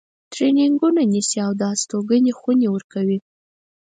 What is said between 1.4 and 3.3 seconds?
او د استوګنې خونې ورکوي.